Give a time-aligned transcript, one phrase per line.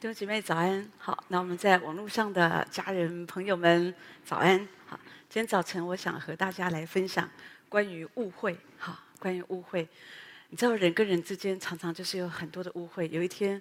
[0.00, 3.92] 弟兄姐妹早安，好，那我们在网络上的家人朋友们
[4.24, 4.96] 早安，好，
[5.28, 7.28] 今天早晨我想和大家来分享
[7.68, 9.88] 关于误会，好，关于误会，
[10.50, 13.08] 你知道人跟人之间常常就是有很多的误会。
[13.08, 13.60] 有一天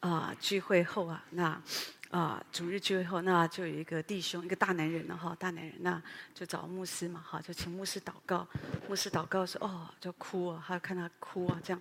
[0.00, 1.62] 啊、聚会后啊，那啊、
[2.10, 6.02] 呃、主日聚会后，那就有一个弟兄，一个大男人了哈，大男人那
[6.34, 8.46] 就找牧师嘛，哈，就请牧师祷告，
[8.86, 11.80] 牧师祷告说哦，就哭啊，他看他哭啊，这样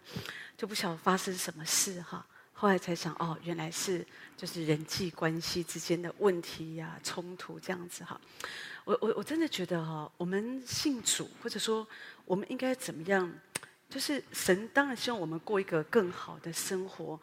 [0.56, 2.26] 就不晓得发生什么事哈。
[2.60, 4.04] 后来才想，哦，原来是
[4.36, 8.20] 就是人际关系之间的问题呀、啊、冲突这样子哈。
[8.84, 11.88] 我我我真的觉得哈，我们信主，或者说
[12.26, 13.32] 我们应该怎么样？
[13.88, 17.20] 就是神当然希望我们过一个更好的生活，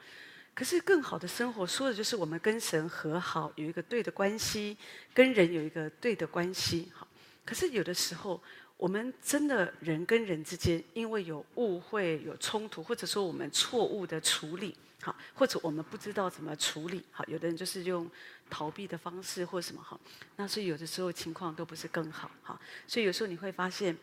[0.55, 4.77] 可是更好的生活说的就是我们跟神和好，有一个对的关系，
[5.12, 6.92] 跟人有一个对的关系。
[6.95, 7.09] 好，
[7.45, 8.41] 可是有的时候。
[8.77, 18.11] 我们真的人跟人之间，因为有误会、有冲突，或者说我们错误的处理，好，或者我们不知道怎么处理，好，有的人就是用
[18.50, 19.98] 逃避的方式或什么，好，
[20.36, 23.97] 那所以有的时候情况都不是更好，好，所以有时候你会发现，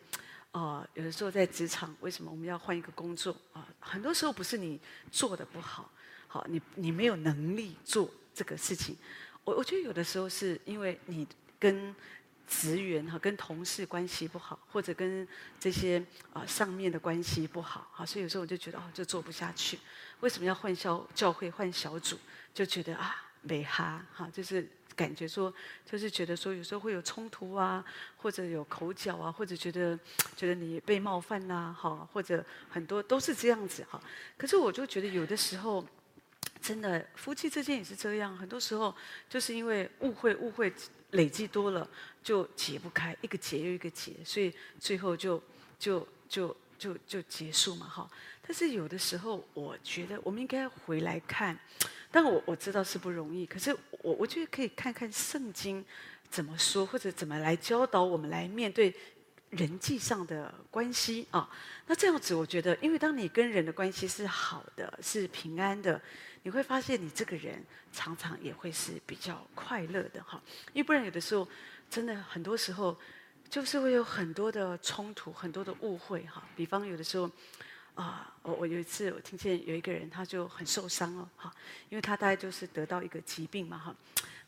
[0.52, 3.68] 呃，有的时候在职场，为什么我们要换一个工作啊？
[3.78, 5.92] 很多时候不是你做的不好，
[6.26, 8.96] 好，你你没有能力做这个事情，
[9.44, 11.28] 我我觉得有的时候是因为你
[11.60, 11.94] 跟。
[12.46, 15.26] 职员哈跟同事关系不好，或者跟
[15.58, 19.78] 这些啊、上面的关系不好，好，所以有时候我就觉得哦，就做不下去。
[20.20, 22.18] 为什么要换校教会换小组？
[22.52, 25.52] 就觉得啊没哈哈，就是感觉说，
[25.90, 27.82] 就是觉得说有时候会有冲突啊，
[28.18, 29.98] 或者有口角啊，或者觉得
[30.36, 33.98] 觉得你被冒犯呐、啊，哈，或者很多都是这样子哈。
[34.36, 35.82] 可是我就觉得有的时候，
[36.60, 38.94] 真的夫妻之间也是这样，很多时候
[39.28, 40.72] 就是因为误会误会。
[41.12, 41.86] 累积多了
[42.22, 45.42] 就解不开，一个结又一个结，所以最后就
[45.78, 48.10] 就就就就结束嘛，哈。
[48.46, 51.58] 但是有的时候，我觉得我们应该回来看，
[52.10, 55.84] 但我我知道是不容易，可是我我觉得可以看看圣经
[56.28, 58.94] 怎么说，或者怎么来教导我们来面对
[59.50, 61.48] 人际上的关系啊。
[61.86, 66.00] 那这样子，我觉得，因为当你跟人的关系是好的，是平安的。
[66.44, 71.48] 你会发现，你这个人常常也会是比较快乐的哈，因为不然有的时候，
[71.92, 72.96] 真的很多时候，
[73.50, 76.42] 就是会有很多的冲突，很多的误会哈。
[76.56, 77.30] 比方有的时候，
[77.94, 81.52] 啊，我我有一次我听见有一个人他就很受伤了哈，
[81.90, 83.94] 因为他大概就是得到一个疾病嘛哈，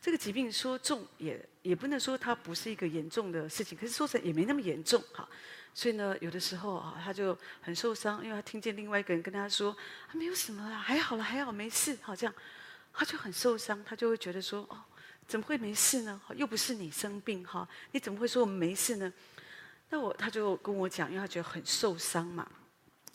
[0.01, 5.29] 这个疾病说重也也不能说它不是一个严重的事情，可是说成也没那么严重哈。
[5.71, 9.69] 所以呢，有的时候啊，他就很受伤，因为他听见另外一个人跟他说
[10.09, 12.33] ：“啊，没有什么啦，还好了，还好，没事。”好，这样，
[12.91, 14.81] 他就很受伤，他就会觉得说：“哦，
[15.27, 16.21] 怎么会没事呢？
[16.35, 19.11] 又不是你生病哈，你怎么会说我们没事呢？”
[19.89, 22.47] 那我他就跟我讲，因为他觉得很受伤嘛。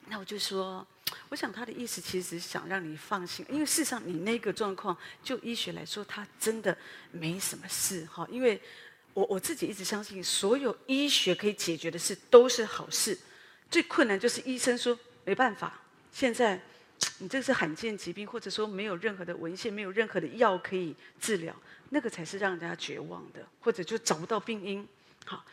[0.07, 0.87] 那我就说，
[1.29, 6.77] 我想他的意思其实想让你放心，因为事实上你那个状况，就医学来说，他真的
[7.11, 8.61] 没什么事哈，因为。
[9.13, 13.19] 我我自己一直相信，所有医学可以解决的事都是好事。
[13.69, 15.83] 最困难就是医生说没办法，
[16.13, 16.59] 现在
[17.19, 21.55] 你这是罕见疾病，或者说没有任何的文献，没有任何的药可以治疗，
[21.91, 24.87] 那个才是让人家绝望的，或者就找不到病因。
[25.25, 25.45] 好，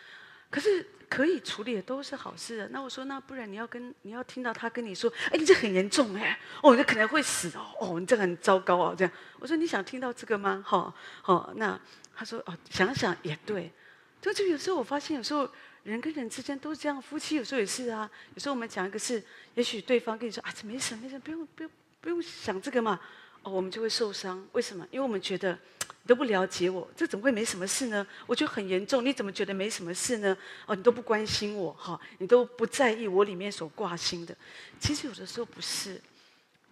[0.49, 2.67] 可是可以处理的都是好事啊。
[2.71, 9.13] 那我说，那不然你要跟你要听到他跟你说，哎，你这很严重哎，哦，你这可能会死哦，哦，你这很糟糕哦，这样。
[9.39, 10.63] 我说你想听到这个吗？
[10.65, 11.79] 好，好，那。
[12.19, 13.71] 他说：“哦，想想也对，
[14.19, 15.47] 就就有时候我发现，有时候
[15.91, 18.09] 人跟人之间都是这样，夫妻有时候也是啊。
[18.35, 19.23] 有时候我们讲一个事，
[19.55, 21.71] 也许对方跟你说啊，这没什么，没什么，不用不用
[22.01, 22.99] 不用想这个嘛。
[23.43, 24.45] 哦，我们就会受伤。
[24.51, 24.85] 为什么？
[24.91, 28.05] 因为我们觉得你都不了解我，这怎么会没什么事呢？
[28.25, 30.37] 我觉得很严重，你怎么觉得没什么事呢？
[30.65, 34.35] 哦，你都不关心我，哈，你都不在意我里面所挂心的。
[34.79, 36.01] 其实有的时候不是。”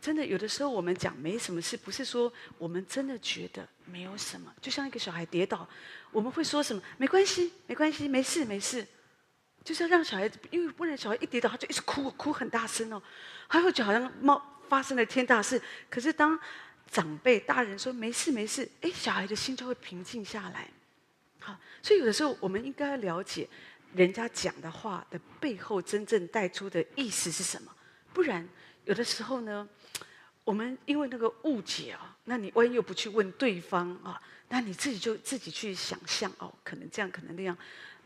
[0.01, 4.53] 真的，有的时候我们讲没什么事，不是说我们真的觉得没有什么。
[4.61, 5.67] 就像一个小孩跌倒，
[6.11, 6.79] 我们会说什么？
[6.97, 8.85] 没关系，没关系，没事，没事。
[9.65, 13.01] 就是要让小孩子，因为不然小孩一跌倒，他就一直哭，哭很大声哦，
[13.47, 15.61] 还会觉得好像冒发生了天大事。
[15.89, 16.39] 可是当
[16.89, 20.69] 长辈大人说没事没事，哎，小孩的心就会平静下来。
[21.39, 23.49] 好，所以有的时候我们应该了解
[23.93, 27.75] 人家讲的话的背后真正带出的意思是什么，
[28.13, 28.47] 不然
[28.85, 29.67] 有的时候呢。
[30.45, 37.57] 我们因为那个误解啊，那你万一又不去问对方啊，那你自己就自己去想象哦，可能这样，可能那样，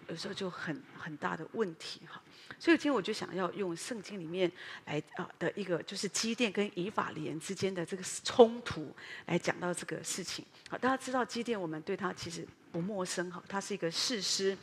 [0.10, 2.22] 有时候就很很大的问题哈。
[2.58, 4.52] 所以今天我就想要用圣经里面
[4.86, 8.94] 来啊的一个，就是基甸跟以法莲之间的这个冲突
[9.28, 10.44] 来讲到这个事情。
[10.70, 14.58] 好，大家知道基甸，我们对他其实不陌生哈，他是一个士师。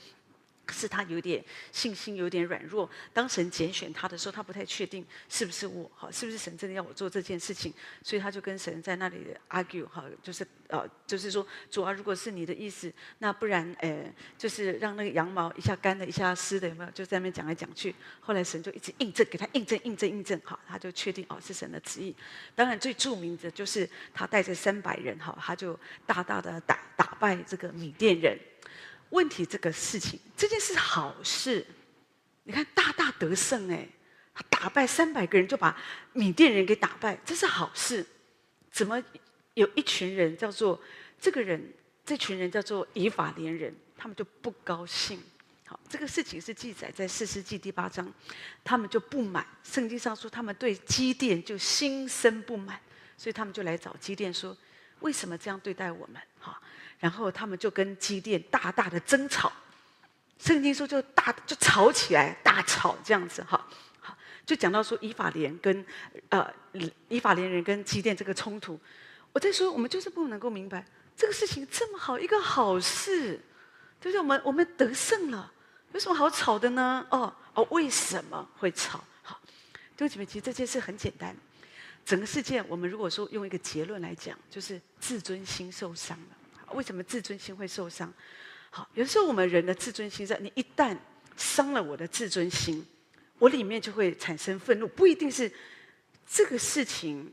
[0.66, 2.90] 可是他有点信心，有点软弱。
[3.12, 7.72] 当神拣选他的时候，他不太确定是不是我，哈，是不是神真的要我做这件事情？
[8.02, 16.90] 所以他就跟神在那里 argue，哈，就是呃，就是说主啊，如果是你的意思，那不然，呃，就是让那个羊毛一下干的，一下湿的，有没有？
[16.90, 17.94] 就在那边讲来讲去。
[18.18, 22.12] 后来神就一直印证，给他印证，印证，印证，哈，他就确定哦，是神的旨意。
[22.56, 28.36] 当然最著名的就是他带着三百人，哈，他就大大的打打败这个米甸人。
[29.10, 31.64] 问题这个事情，这件事好事，
[32.44, 33.88] 你看大大得胜哎，
[34.34, 35.76] 他打败三百个人就把
[36.12, 38.04] 缅甸人给打败，这是好事。
[38.70, 39.02] 怎么
[39.54, 40.80] 有一群人叫做
[41.20, 41.72] 这个人，
[42.04, 45.22] 这群人叫做以法莲人，他们就不高兴。
[45.66, 48.12] 好，这个事情是记载在四世纪第八章，
[48.62, 49.46] 他们就不满。
[49.64, 52.78] 圣经上说他们对基甸就心生不满，
[53.16, 54.56] 所以他们就来找基甸说：
[55.00, 56.20] 为什么这样对待我们？
[56.38, 56.60] 哈。
[56.98, 59.52] 然后他们就跟基甸大大的争吵，
[60.38, 63.66] 圣经说就大就吵起来，大吵这样子哈，
[64.00, 65.84] 好就讲到说以法莲跟
[66.30, 66.50] 呃
[67.08, 68.78] 以法莲人跟基甸这个冲突，
[69.32, 70.84] 我在说我们就是不能够明白
[71.16, 73.40] 这个事情这么好一个好事，
[74.00, 75.52] 就是我们我们得胜了，
[75.92, 77.06] 有什么好吵的呢？
[77.10, 79.02] 哦哦，为什么会吵？
[79.22, 79.40] 好，
[79.96, 81.34] 弟兄姐妹，其实这件事很简单，
[82.04, 86.36] 整个事件我们如果说用一个结论来讲，就是自尊心受伤了。
[86.76, 88.12] 为什么自尊心会受伤？
[88.68, 90.94] 好，有时候我们人的自尊心在你一旦
[91.34, 92.86] 伤了我的自尊心，
[93.38, 94.86] 我里面就会产生愤怒。
[94.86, 95.50] 不一定是
[96.26, 97.32] 这个事情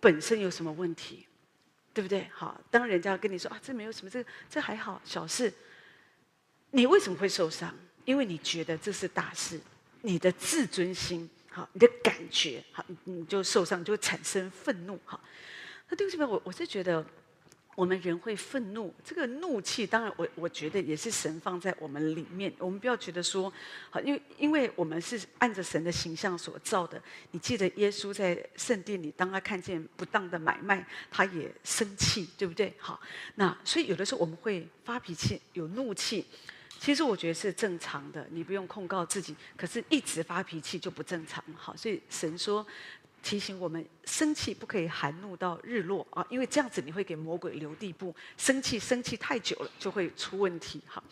[0.00, 1.26] 本身有什么问题，
[1.92, 2.26] 对不对？
[2.32, 5.52] 好，当人家跟你说啊，这没有什么，这这还好，小事。
[6.70, 7.74] 你为什么会受伤？
[8.06, 9.60] 因为你觉得这是大事，
[10.00, 14.98] 你的自尊心，好，你的感觉，好，你就受伤，就会产生愤怒。
[15.04, 15.20] 好，
[15.90, 17.04] 那对不起，我我是觉得。
[17.74, 22.52] 我们人会愤怒，这个怒气当然我我觉得也是神放在我们里面。
[22.58, 23.50] 我们不要觉得说，
[23.88, 27.02] 好，因为因为我们是按着神的形象所造的。
[27.30, 32.74] 你记得耶稣在圣殿里，当他看见不当的买卖，他也生气，对不对？
[32.78, 33.00] 好，
[33.36, 36.26] 那所以有的时候我们会发脾气，有怒气，
[36.78, 39.34] 其实我觉得是正常的，你不用控告自己。
[39.56, 41.42] 可是，一直发脾气就不正常。
[41.56, 42.66] 好，所以神说。
[43.22, 48.14] 提醒我们，生气不可以含怒到日落啊，因为这样子你会给魔鬼留地步。
[48.36, 50.82] 生气生气太久了就会出问题。
[50.86, 51.02] 哈，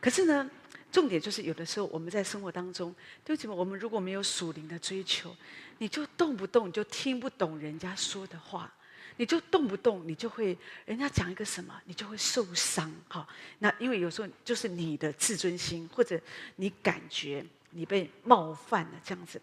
[0.00, 0.50] 可是呢，
[0.90, 5.36] 重点就是有的时候我们在生活当中，对不起，我们如果没有属灵的追求，
[5.78, 8.72] 你就动不动就听不懂人家说的话，
[9.18, 10.56] 你就动不动你就会
[10.86, 12.90] 人家讲一个什么，你就会受伤。
[13.08, 13.28] 哈，
[13.58, 16.18] 那因为有时候就是你的自尊心，或者
[16.56, 19.40] 你感觉你被冒犯了这样子。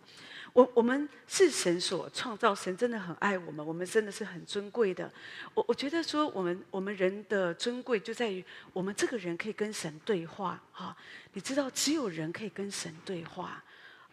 [0.60, 5.10] 我我们是神所创造，神真的很爱我们，我们真的是很尊贵的。
[5.54, 10.94] 我我觉得说，我们我们人的尊贵就在于我们这个人可以跟神对话哈。
[11.32, 13.64] 你知道，只有人可以跟神对话，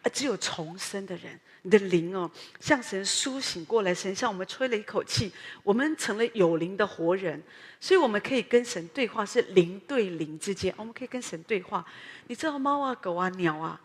[0.03, 5.29] 啊只有重生的人，你的灵哦，向神苏醒过来，神向我们吹了一口气，
[5.63, 7.43] 我们成了有灵的活人，
[7.81, 11.85] 所以我们可以跟神对话，是灵对灵之间，我们可以跟神对话。
[12.27, 13.77] 你知道，猫啊、狗啊、鸟啊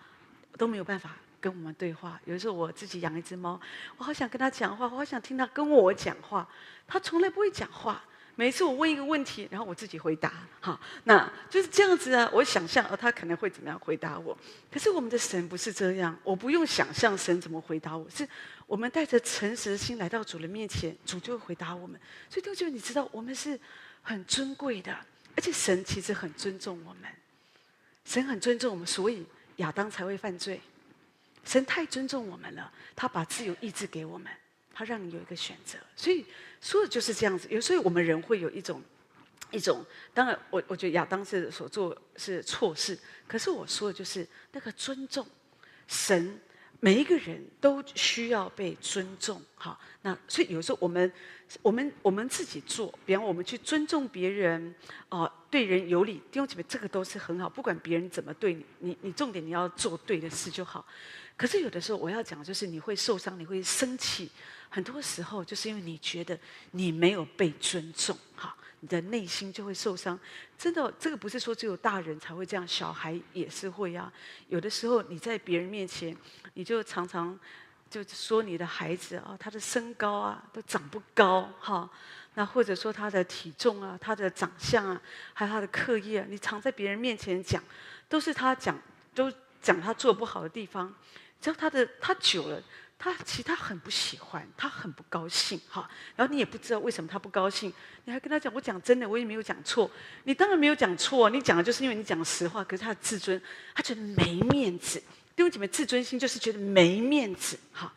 [0.57, 1.17] 都没有办法。
[1.43, 3.61] 跟我们对话，有时候我自己养一只猫，
[3.99, 6.49] 我好想跟它讲话，我好想听它跟我讲话，
[6.87, 8.03] 它从来不会讲话。
[8.35, 12.31] 每次我问一个问题，然后我自己回答，好，那就是这样子啊。
[12.33, 14.37] 我想象哦，它可能会怎么样回答我？
[14.73, 18.27] 可是我们的神不是这样，我不用想象神怎么回答我，是
[18.67, 22.01] 我们带着诚实的心来到主的面前，主就会回答我们。
[22.31, 23.61] 所以，就你知道，我们是
[24.01, 24.97] 很尊贵的，
[25.37, 27.11] 而且神其实很尊重我们，
[28.07, 30.59] 神很尊重我们，所以亚当才会犯罪。
[31.45, 34.31] 神太尊重我们了，他把自由意志给我们，
[34.73, 35.79] 他让你有一个选择。
[35.97, 36.25] 所以
[36.61, 37.49] 说的就是这样子。
[37.51, 38.81] 有时候我们人会有一种
[39.51, 39.85] 一种，
[40.15, 45.27] 当然我我觉得亚当是所做是错事，可是我说的就是那个尊重
[45.89, 46.41] 神，
[46.81, 49.43] 每一个人都需要被尊重。
[49.57, 51.13] 好，那所以有时候我们
[51.61, 54.75] 我们我们自己做，比方我们去尊重别人，
[55.11, 57.49] 哦、对人有礼，弟兄姐妹，这个都是很好。
[57.49, 60.87] 不管别人怎么对你，你你重点你要做对的事就好。
[61.43, 64.31] 可是有的时候，我要讲就是你会受伤，你会生气。
[64.71, 66.39] 很多时候就是因为你觉得
[66.71, 70.17] 你没有被尊重，哈，你的内心就会受伤。
[70.57, 74.13] 真的，这个不是说只有大人才会这样，小孩也是会啊。
[74.51, 76.17] 有的时候你在别人面前，
[76.55, 77.37] 你就常常
[77.91, 81.91] 就说你的孩子啊，他的身高啊都长不高，哈。
[82.35, 85.03] 那或者说他的体重啊，他的长相啊，
[85.35, 87.61] 还有他的课业啊，你常在别人面前讲，
[88.09, 88.81] 都是他讲，
[89.13, 89.29] 都
[89.61, 90.95] 讲他做不好的地方。
[91.43, 92.63] 只要他的他久了，
[92.97, 95.91] 他其实他很不喜欢，他很不高兴，哈。
[96.15, 97.73] 然后你也不知道为什么他不高兴，
[98.05, 99.91] 你还跟他讲，我讲真的，我也没有讲错。
[100.23, 102.63] 你当然没有讲错，你讲的就是因为你讲实话。
[102.63, 103.43] 可是他的自尊，
[103.75, 105.01] 他觉得没面子。
[105.35, 107.93] 弟兄姐妹，自尊心就是觉得没面子，哈，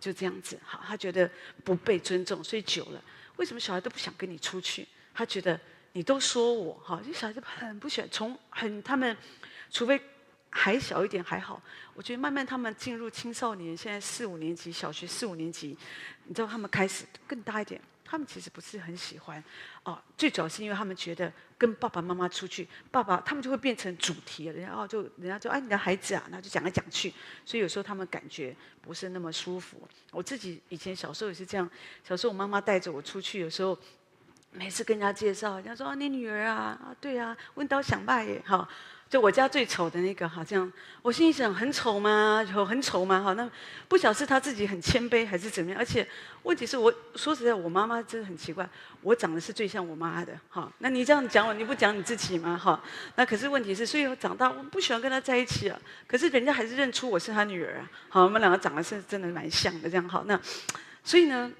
[0.00, 0.82] 就这样子，哈。
[0.84, 1.30] 他觉得
[1.62, 3.00] 不被尊重，所以久了，
[3.36, 4.88] 为什么小孩都不想跟你出去？
[5.14, 5.60] 他觉得
[5.92, 9.16] 你都说我，哈，这小孩子很不喜欢，从很他们，
[9.70, 10.02] 除非。
[10.50, 11.60] 还小一点还好，
[11.94, 15.76] 我觉得慢慢他们进入青少年，现在四五年级，小学四五年级，
[16.24, 19.42] 你知道他们开始更大一点，他们其实不是很喜欢，
[19.84, 27.12] 哦，最主要是因为他们觉得跟爸爸妈妈出去，爸爸他们就会变成主题，人家哦就人家就哎你的孩子啊，那就讲来讲去，
[27.44, 29.86] 所以有时候他们感觉不是那么舒服。
[30.10, 31.70] 我自己以前小时候也是这样，
[32.02, 33.78] 小时候我妈妈带着我出去，有时候
[34.50, 38.66] 每次跟人家介绍，人家说啊你女儿啊啊对啊，问刀想拜耶哈。
[39.10, 42.44] 就我家最丑的那个，好像我心里想，很丑吗？
[42.54, 43.22] 有很丑吗？
[43.22, 43.50] 好，那
[43.88, 45.78] 不晓得是他自己很谦卑还是怎么样？
[45.78, 46.06] 而且
[46.42, 48.68] 问题是我说实在，我妈妈真的很奇怪，
[49.00, 50.38] 我长得是最像我妈的。
[50.50, 52.58] 哈，那你这样讲我，你不讲你自己吗？
[52.58, 52.78] 哈，
[53.16, 55.80] 那可是问题是，所以我长大我不喜欢跟他在一起啊。
[56.06, 57.90] 可是人家还是认出我是他女儿啊。
[58.10, 60.24] 好，我们两个长得是真的蛮像的，这样好。
[60.26, 60.38] 那
[61.02, 61.50] 所以呢，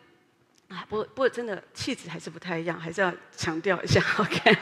[0.69, 4.01] 啊，不不过真的气质还是不太一样，还是要强调一下。
[4.19, 4.57] OK。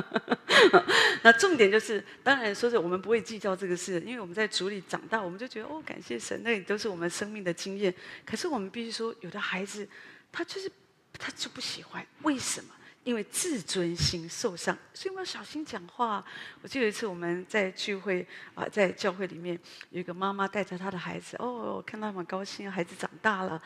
[1.22, 7.94] 那重点就是，当然说是我们不会计较这个事，因为我们在主里长大，我们就觉得哦，感谢神，那也都是我们生命的经验。
[8.24, 9.88] 可是我们必须说，有的孩子
[10.30, 10.70] 他就是
[11.18, 12.74] 他就不喜欢，为什么？
[13.02, 16.22] 因为自尊心受伤，所以我们要小心讲话。
[16.60, 23.60] 我记得有一次我们在聚会啊，在教会里面，有一个妈妈带着她的孩子，哦，看到很高兴，孩子长大了。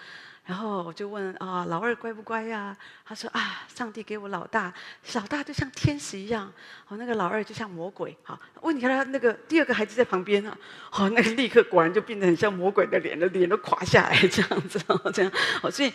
[0.46, 2.76] 然后我就问啊，老二乖不乖呀？
[3.02, 4.70] 他说啊，上帝给我老大，
[5.14, 6.52] 老大就像天使一样，
[6.86, 8.14] 哦，那个老二就像魔鬼。
[8.22, 10.54] 好，问题他那个第二个孩子在旁边啊，
[10.90, 14.78] 好，那个立刻果然就变得很像魔鬼的脸，的脸都垮下来这样子，
[15.14, 15.32] 这样。
[15.62, 15.90] 好，所以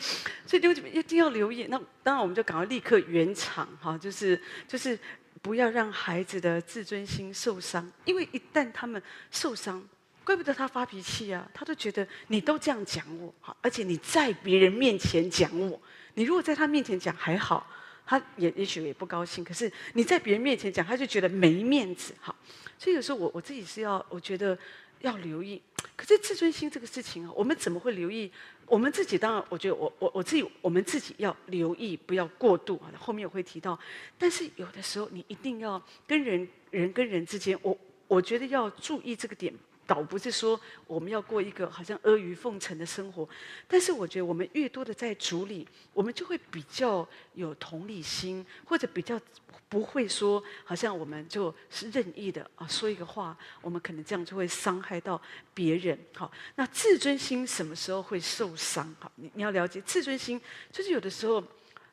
[0.47, 1.67] 所以就一定要留意。
[1.69, 4.97] 那当然我们就赶快立刻圆场，哈，就是就是
[5.43, 9.87] 不要让孩子的自尊心受伤，因为一旦他们受伤。
[10.23, 11.49] 怪不得他发脾气啊！
[11.53, 15.81] 他都觉得你都这样讲我，好，而且你在别人面前讲我，
[16.13, 17.65] 你如果在他面前讲还好，
[18.05, 19.43] 他也也许也不高兴。
[19.43, 22.35] 可是你在别人面前讲，他就觉得没面子，好。
[22.77, 24.57] 所以有时候我我自己是要，我觉得
[24.99, 25.61] 要留意。
[25.95, 28.31] 可是自尊心这个事情啊，我们怎么会留意？
[28.67, 32.93] 我们自己当然，我觉得我我我自己，我们自己要留意，不要过度啊。
[32.99, 33.77] 后面我会提到，
[34.17, 37.75] 但是有的时候你一定要跟人人跟人之间，我
[38.07, 39.51] 我觉得要注意这个点。
[39.89, 43.27] 倒不是说我们要过一个好像阿谀奉承的生活，
[43.67, 49.19] 但是我觉得我们越多的在主里，我们就会比较有同理心，或者比较
[49.67, 55.19] 不会说好像我们就是任意的啊说一个话，我们可能这样就会伤害到
[55.55, 55.97] 别人。
[56.13, 58.95] 好，那自尊心什么时候会受伤？
[58.99, 60.39] 好，你你要了解自尊心，
[60.71, 61.43] 就是有的时候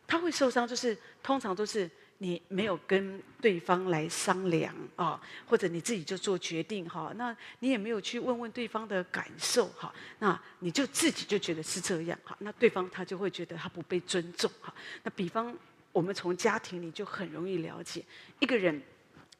[0.07, 1.91] 他会受伤，就是通常都是。
[2.18, 14.73] 你没有跟对方来商量啊，或者你自己就做决定哈，那你也没有去问问对方的感受哈，那你就自己就觉得是这样哈，那对方他就会觉得他不被尊重哈。
[15.02, 15.54] 那比方
[15.92, 18.02] 我们从家庭里就很容易了解，
[18.38, 18.80] 一个人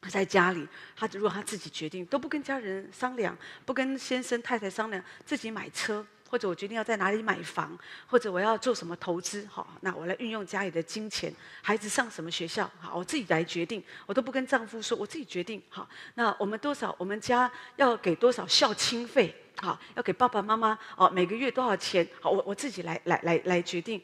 [0.01, 6.07] 他在家里，他如果他自己决定，都不跟家人商量，不跟先生太太商量，自己买车。
[6.29, 24.03] 或者我决定要在哪里买房，或者我要做什么投资，好，那我来运用家里的金钱，孩子上什么学校，好，我自己来决定，我都不跟丈夫说，我自己决定，好，那我们多少，我们家要给多少孝亲费，好，要给爸爸妈妈，哦，每个月多少钱，好，我我自己来来来来决定。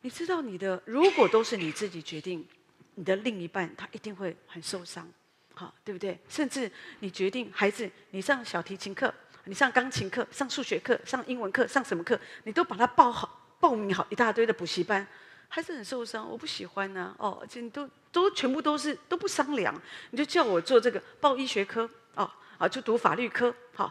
[0.00, 2.46] 你知道你的，如果都是你自己决定，
[2.94, 5.08] 你的另一半他一定会很受伤，
[5.54, 6.18] 好，对不对？
[6.28, 9.12] 甚至你决定孩子，你上小提琴课。
[9.48, 15.06] 你上钢琴课、上数学课、上英文课、上什么课，你都把它报好、报名好一大堆的补习班，
[15.48, 16.28] 还是很受伤。
[16.28, 19.74] 我不喜欢呢、哦，而且你都都全部都是都不商量，
[20.10, 23.90] 你就叫我做这个报医学科，哦，啊，就读法律科，好、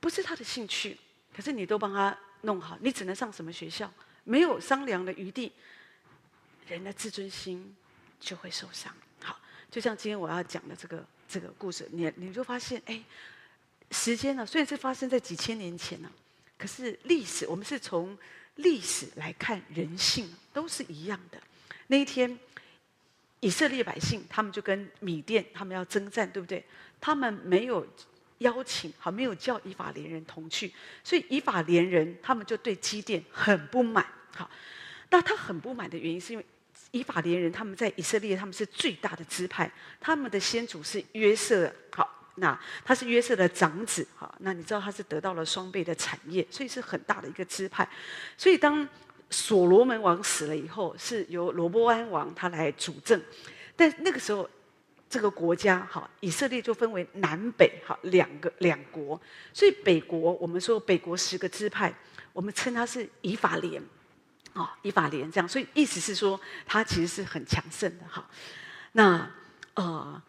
[0.00, 0.98] 不是他的兴趣，
[1.36, 3.92] 可是你都帮他弄好，你只能上什么学校，
[4.24, 5.52] 没有商量的余地，
[6.66, 7.76] 人的自尊心
[8.18, 8.90] 就会受伤。
[9.22, 9.38] 好，
[9.70, 13.04] 就像今天我要讲的这个这个故事，你你就发现，哎。
[13.90, 16.10] 时间呢，虽然是发生在几千年前呢，
[16.58, 18.16] 可是历史我们是从
[18.56, 21.40] 历史来看人性，都是一样的。
[21.86, 22.38] 那一天，
[23.40, 26.62] 以色列百姓他们就跟米甸他们要征战，对不对？
[27.00, 27.86] 他们没有
[28.38, 34.04] 邀请，好，没有叫以法莲人同去，所以以法莲人他们就对基甸很不满。
[34.34, 34.50] 好，
[35.10, 36.44] 那他很不满的原因是因为
[36.90, 42.07] 以法莲人他们在以色列他们是最大的支派，他们的先祖是约瑟，好。
[42.38, 47.88] 那他是约瑟的长子，哈，那你知道他是得到了双倍的产业，所以是很大的一个支派。
[48.36, 48.86] 所以当
[49.30, 53.20] 所罗门王死了以后，是由罗波安王他来主政，
[53.76, 54.48] 但那个时候
[55.10, 59.20] 这个国家哈，以色列就分为南北哈两个两国，
[59.52, 61.92] 所以北国我们说北国十个支派，
[62.32, 63.82] 我们称它是以法莲，
[64.52, 68.24] 啊，以法莲这样，所以意思是说它其实是很强盛的哈。
[68.92, 69.30] 那
[69.74, 70.20] 呃，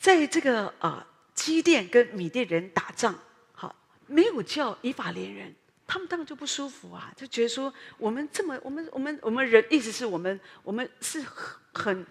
[0.00, 1.04] 在这个啊。
[1.04, 3.14] 呃基甸跟米甸人打仗，
[3.52, 3.74] 好，
[4.06, 5.54] 没有叫以法莲人，
[5.86, 11.24] 他们当然就不舒服啊，就觉得说我们这么，我们我们我们人，意思是我们我们是
[11.72, 12.06] 很，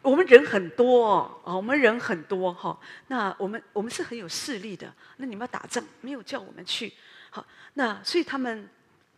[0.00, 1.08] 我们人很多
[1.42, 6.92] 哦，我们人很多哈，那我们我们是很有势力的，那你们要打仗，没有叫我们去，
[7.30, 8.68] 好，那所以他们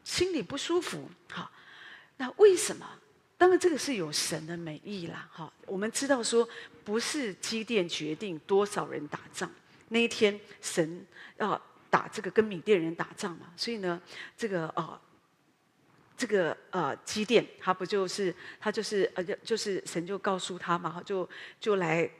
[0.04, 1.50] 心里不舒服，好，
[2.16, 2.88] 那为什么？
[3.36, 5.52] 当然，这个是有神的美意啦，哈。
[5.66, 6.48] 我们知道说，
[6.84, 9.50] 不是基甸决定多少人打仗，
[9.88, 11.04] 那一天神
[11.38, 11.60] 要
[11.90, 14.00] 打这个跟缅甸人打仗嘛，所以呢，
[14.36, 15.00] 这个啊，
[16.16, 21.28] 这个呃基甸他不就是他就是呃就就是神就告诉他嘛，就
[21.60, 22.10] 就来。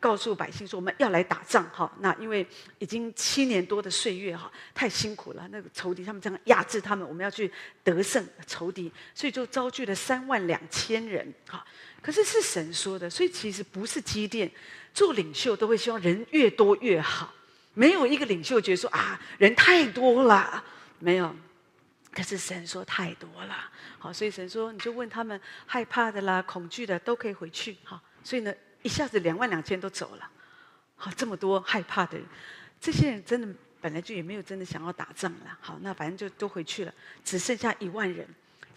[0.00, 1.92] 告诉百姓说：“我们要来打仗，哈！
[2.00, 2.44] 那因为
[2.78, 5.46] 已经七年多的岁月，哈，太辛苦了。
[5.52, 7.52] 那个仇敌他们这样压制他们，我们要去
[7.84, 11.62] 得胜仇敌，所以就招聚了三万两千人，哈。
[12.00, 14.50] 可是是神说的，所以其实不是基甸
[14.94, 17.30] 做领袖都会希望人越多越好，
[17.74, 20.64] 没有一个领袖觉得说啊，人太多了，
[20.98, 21.36] 没有。
[22.10, 28.00] 可是神说太多了，好，所以神说你就问他们害怕的啦、恐惧的都可以回去，哈。
[28.24, 28.50] 所以呢。”
[28.82, 30.30] 一下子两万两千都走了，
[30.96, 32.26] 好，这么多害怕的人，
[32.80, 33.48] 这些人真的
[33.80, 35.58] 本来就也没有真的想要打仗了。
[35.60, 36.94] 好，那反正就都回去了，
[37.24, 38.26] 只剩下一万人。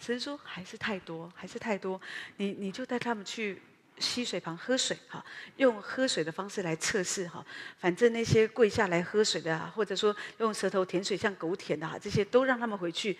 [0.00, 2.00] 神说还是太多，还是太多。
[2.36, 3.62] 你你就带他们去
[3.98, 5.24] 溪水旁喝水，哈，
[5.56, 7.44] 用喝水的方式来测试，哈。
[7.78, 13.16] 反正那些跪下来喝水的，或者说用舌头舔水像狗舔的，哈，这些都让他们回去，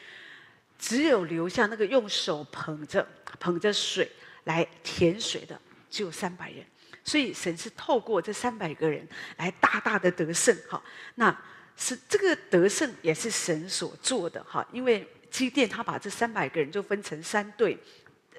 [0.78, 3.06] 只有留下那个用手捧着
[3.38, 4.10] 捧着水
[4.44, 6.64] 来舔水的，只有三百人。
[7.04, 9.06] 所以神是透过这三百个人
[9.36, 10.82] 来大大的得胜，哈，
[11.16, 11.38] 那
[11.76, 17.78] 是这个得胜也是神所做的，哈，因为基甸他把这三百个人就分成三队，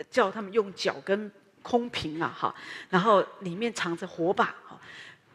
[0.10, 2.56] 叫他们用脚跟空瓶啊，哈，
[2.90, 4.80] 然后里面藏着火把，哈，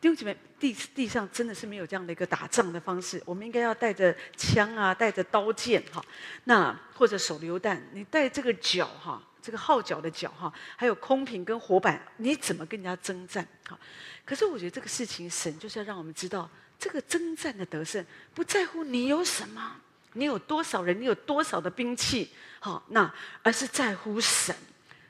[0.00, 6.04] 弟兄姐妹，地地上真的是没有这样的一个打仗的方式，我们应该要带着枪啊，带着刀剑，哈，
[6.44, 9.22] 那或者手榴弹，你带这个脚，哈。
[9.42, 13.46] 这个号角的角哈，还有空瓶跟火板，你怎么跟人家征战？
[13.68, 13.78] 哈，
[14.24, 16.48] 可是我觉得这个事情，神就是要让我们知道，
[16.78, 19.76] 这个征战的得胜，不在乎你有什么，
[20.12, 24.54] 你有多少人，你有多少的兵器，好，那而是在乎神。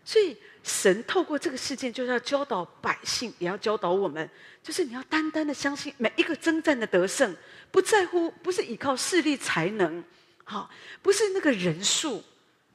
[0.05, 4.29] 所以神透过这个事件，就是要教导百姓，也要教导我们，
[4.63, 7.37] 就是你要单单的相信，每一个征战的得胜，
[7.71, 10.03] 不在乎，不是依靠势力才能，
[10.45, 10.71] 好，
[11.03, 12.25] 不是那个人数。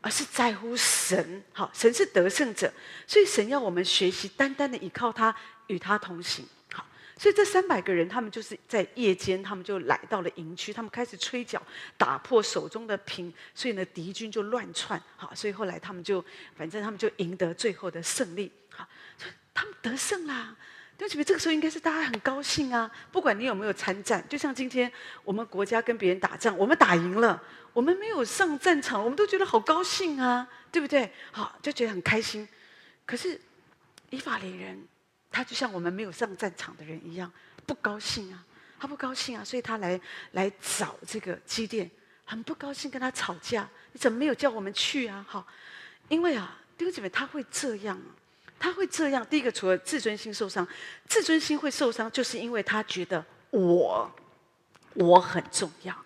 [0.06, 2.72] 而是在乎神，好，神是得胜者，
[3.08, 6.86] 所以神要我们学习单单的依靠他，与他同行，好，
[7.18, 11.60] 所以这三百个人，他们就是在夜间，他们就来到了营区，他们开始吹角，
[11.98, 16.24] 打破手中的瓶，所以呢，敌军就乱窜，好，所以后来他们就，
[16.56, 18.88] 反正他们就赢得最后的胜利，好，
[19.18, 20.56] 所以他们得胜啦。
[20.98, 22.89] 对不起，这个时候应该是大家很高兴啊！
[23.12, 24.89] 不管你有没有参战，就像今天
[25.26, 27.44] 我们国家跟别人打仗，我们打赢了，
[27.76, 31.12] 我们没有上战场，我们都觉得好高兴啊，对不对？
[31.34, 32.48] 好，就觉得很开心。
[33.06, 33.38] 可是
[34.12, 34.88] 以法莲人，
[35.30, 37.30] 他就像我们没有上战场的人一样，
[37.66, 38.42] 不高兴啊，
[38.80, 40.00] 他不高兴啊，所以他来
[40.32, 41.92] 来找这个基甸，
[42.24, 43.70] 很不高兴跟他吵架。
[43.92, 45.26] 你怎么没有叫我们去啊？
[45.28, 45.46] 好，
[46.08, 48.02] 因为啊，弟兄姐妹，他会这样。
[48.58, 50.66] 他会这样，第一个除了自尊心受伤，
[51.10, 54.10] 自尊心会受伤，就是因为他觉得我
[54.94, 56.05] 我很重要。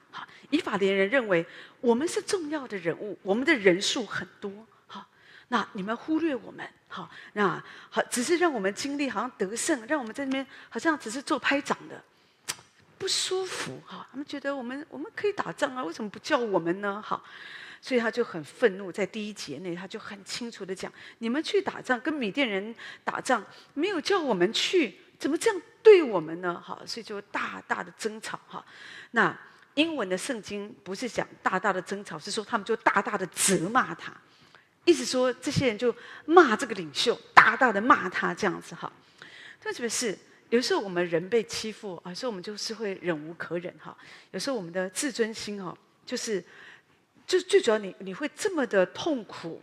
[0.50, 1.46] 以法莲人认为
[1.82, 4.52] 我们是重要的人物，我们的人数很多。
[4.88, 5.08] 哈，
[5.50, 12.04] 那你们忽略我们，哈，那好，只是让我们经历好像得胜，让我们在那边好像只是做拍掌的，
[12.98, 13.82] 不舒服。
[13.86, 17.02] 哈，他们觉得我们我们可以打仗啊，为什么不叫我们呢？
[17.02, 17.22] 哈。
[17.82, 23.42] 所以他就很愤怒，在第一节内，他就很清楚的讲：你们去打仗，跟米甸人打仗，
[23.74, 26.60] 没有叫我们去，怎么这样对我们呢？
[26.60, 28.62] 哈，所以就大大的争吵哈。
[29.12, 29.34] 那
[29.80, 34.12] 英文的圣经不是讲大大的争吵，是说他们就大大的责骂他，
[34.84, 38.92] 意思说这些人就骂这个领袖，大大的骂他这样子哈。
[39.62, 40.18] 特别是
[40.50, 43.96] 有时候我们人被欺负，啊，所以我们就是会忍无可忍哈。
[44.32, 46.44] 有时候我们的自尊心哦，就是。
[47.30, 49.62] 就最主要你，你你会这么的痛苦，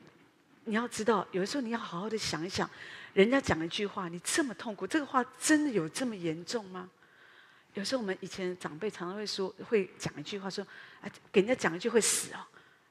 [0.66, 2.70] 你要知道，有的时候你要好好的想一想，
[3.12, 6.88] 人家讲一句话，你这么痛苦，这个话真的有这么严重吗？
[7.76, 10.66] 有时候我们以前长辈常常会说，会讲一句话说，
[11.02, 12.40] 啊，给人家讲一句会死哦。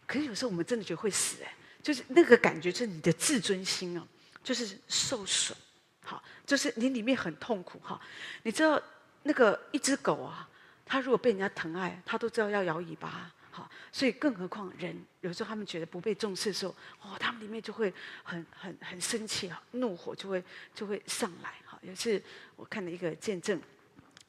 [0.06, 4.08] 可是有时候我们真的觉得会死哎，就是那个感觉，就是你的自尊心哦，
[4.44, 5.58] 就是受损，
[6.02, 8.00] 好，就是你里面很痛苦哈。
[8.44, 8.80] 你知道
[9.24, 10.48] 那个一只狗啊，
[10.86, 20.44] 它如果被人家疼爱，它都知道要摇尾巴，好，所以更何况人，有时候他们觉得不被重视的时候，哦，他们里面就会很很很生气啊，怒火就会
[20.76, 21.76] 就会上来哈。
[21.82, 22.22] 有一次
[22.56, 23.60] 我看了一个见证。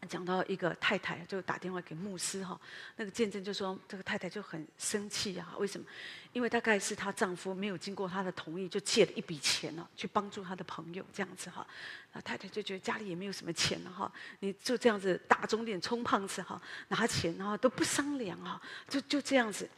[0.09, 2.61] 讲到一个太太就打电话给牧师哈，
[2.97, 5.87] 那个见证就说这个太太就很生气啊，为什么？
[6.33, 11.67] 因为大概是她丈夫没有经过她的同意就借了一笔钱了，去帮助她的朋友这样子哈。
[12.13, 19.69] 那太太就觉得家里也没有什么钱了哈，你就这样子打肿脸充胖子哈，拿钱然后都不商量哈，就就这样子。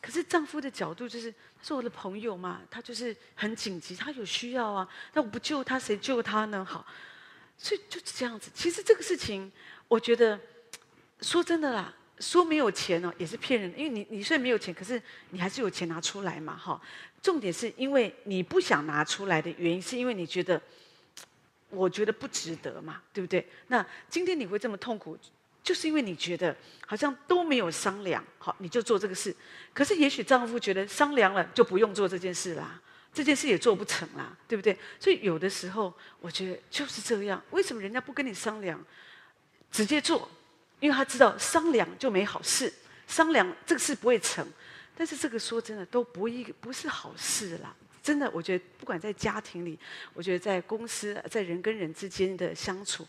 [0.00, 6.64] 可是丈夫的角度就是，他是我的朋友嘛，他就是很紧急，他有需要啊，那我不救他谁救他呢？
[6.64, 6.86] 好，
[7.58, 8.50] 所以就是这样子。
[8.54, 9.50] 其实这个事情。
[9.86, 10.40] 我觉得，
[11.20, 13.76] 说真的啦，说没有钱哦，也是骗人的。
[13.76, 16.80] 因为你你虽然没有钱，可是你还是有钱拿出来嘛，哈。
[17.20, 20.60] 重点是因为你不想拿出来的原因，是因为你觉得，
[21.68, 23.46] 我觉得不值得嘛，对不对？
[23.68, 25.16] 那今天你会这么痛苦，
[25.62, 29.36] 就是因为你觉得好像都没有商量，好，你就做这个事。
[29.74, 32.80] 可是也许丈夫觉得商量了就不用做这件事啦，
[33.14, 34.76] 这件事也做不成啦，对不对？
[35.00, 37.42] 所以有的时候我觉得就是这样。
[37.52, 38.84] 为什么人家不跟你商量？
[39.70, 40.28] 直接做，
[40.80, 42.72] 因为他知道商量就没好事，
[43.06, 44.46] 商量这个事不会成。
[44.96, 49.76] 但是这个说真的都不一不是好事啦，真的，我觉得不管在家庭里，
[50.12, 53.04] 我觉得在公司，在人跟人之间的相处，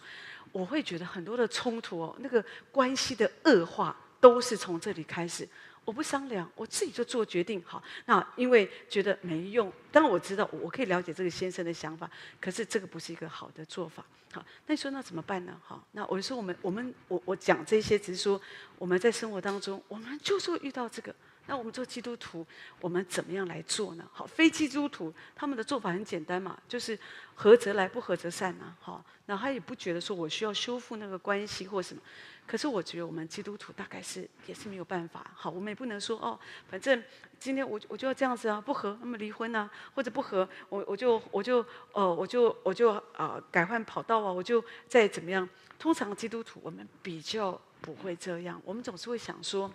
[0.52, 5.48] 我会觉得很多的冲突哦，那个关系的恶化都是从这里开始。
[5.86, 7.64] 我不商量，我自己就做决定。
[7.64, 12.10] 好，那因为觉得没用，当然我知道我可以了解这个先生的想法，
[12.42, 14.04] 可是这个不是一个好的做法。
[14.34, 15.58] 好，那你说那怎么办呢？
[15.64, 18.42] 好，那我说我们我们我我讲这些，只是说
[18.78, 21.16] 我们在生活当中，我们就是遇到这个。
[21.48, 22.44] 那我们做基督徒，
[22.82, 24.10] 我们怎么样来做呢？
[24.12, 26.98] 好，非基督徒他们的做法很简单嘛，就是
[27.36, 28.76] 合则来，不合则散呐。
[28.80, 32.02] 好，那他也不觉得说我需要修复那个关系或什么。
[32.48, 35.26] 可是我觉得我们基督徒大概是也是没有办法。
[35.36, 37.04] 好，我们也不能说哦，反正
[37.40, 45.48] 今天我我就要这样子啊，不和那么离婚啊，或者不和我我就我就呃我就我就啊改换跑道啊，我就再怎么样。
[45.78, 49.72] 通常基督徒我们比较不会这样，我们总是会想说。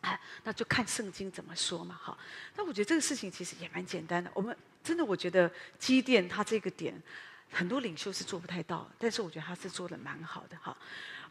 [0.00, 2.16] 哎，那就看圣经怎么说嘛，哈。
[2.54, 4.30] 那我觉得这个事情其实也蛮简单的。
[4.32, 6.94] 我们真的，我觉得基甸他这个点，
[7.50, 10.76] 很多领袖是做不太到，但是我觉得他是做的蛮好的，哈。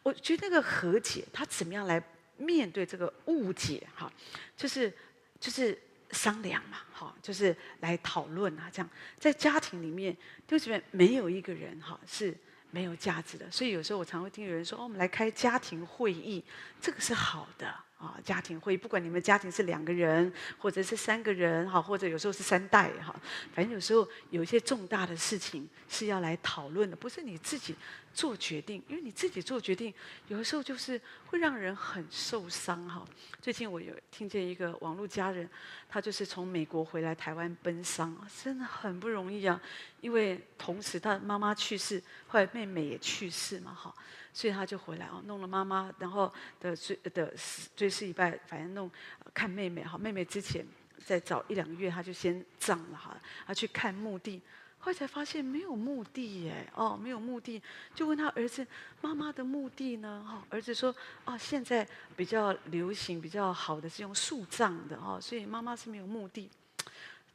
[0.08, 2.02] 我觉得那个和解，他怎么样来
[2.38, 4.10] 面对这个误解，哈，
[4.56, 4.93] 就是
[5.38, 5.78] 就是
[6.12, 8.89] 商量嘛，哈，就是来讨论啊，这样
[9.20, 10.15] 在家庭里面，
[10.48, 12.34] 就这边没有一个人哈是
[12.72, 13.52] 没有价值的。
[13.52, 16.41] 所以有时候我常会听有人说，哦，我们来开家庭会议，
[16.80, 17.76] 这个是好的。
[17.97, 23.15] 啊，家庭会议，不管你们家庭是两个人，或者是三个人，哈，或者有时候是三代，哈，
[23.53, 27.75] 反正有时候有一些重大的事情是要来讨论的，不是你自己
[28.13, 29.91] 做决定，因为你自己做决定，
[30.27, 33.03] 有的时候就是会让人很受伤，哈。
[33.41, 35.49] 最近我有听见一个网络家人，
[35.89, 39.60] 他就是从美国回来台湾奔丧，真的很不容易啊，
[40.01, 43.91] 因为同时他妈妈去世，后来妹妹也去世嘛，哈。
[44.38, 47.34] 所以他就回来啊，弄了妈妈，然后的追的
[47.76, 48.91] 追思一拜，反正弄
[49.34, 49.97] 看妹妹哈。
[49.97, 50.63] 妹妹之前
[51.04, 53.17] 再早一两个月，他就先葬了哈。
[53.47, 54.39] 他去看墓地，
[54.78, 57.60] 后来才发现没有墓地耶，哦，没有墓地，
[57.95, 58.63] 就问他儿子
[59.02, 60.95] ：“妈妈的墓地呢？”哈，儿子说
[61.26, 66.47] ：“啊，现在比较流行、比较好的是用树葬的哦，所以妈妈是没有墓地。”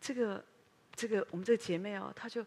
[0.01, 0.45] 这个
[0.95, 2.47] 这个我们这个姐妹哦，她就。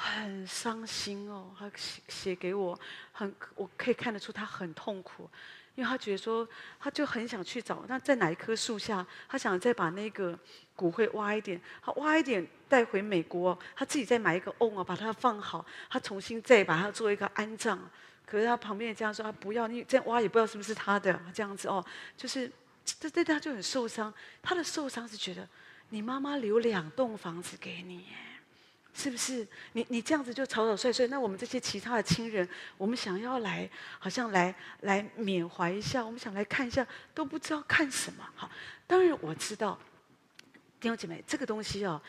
[0.00, 2.78] 很伤心哦，他写写给我，
[3.10, 5.28] 很我可以看得出他很痛苦，
[5.74, 10.38] 因为他觉得说，他就很想去找那在哪一棵树下，他想再把那个
[10.76, 17.78] 骨灰挖一点，他挖一点带回美国，他自己再买一个瓮啊，把它放好，他重新再把它做一个安葬。
[18.24, 21.84] 可是他旁边这样说，他不要，你这样挖也不知道是不是他的这样子哦，
[22.16, 22.48] 就是
[22.84, 25.48] 这这他就很受伤，他的受伤是觉得
[25.88, 28.06] 你妈妈留两栋房子给你。
[28.94, 31.06] 是不是你你这样子就草草率率？
[31.06, 38.28] 那我们这些其他的亲人，我们想要来，好像来来缅怀一下，我们想来看一下，都不知道看什么。
[38.34, 38.50] 好，
[38.86, 39.78] 当然我知道，
[40.80, 42.00] 弟兄姐妹，这个东西哦，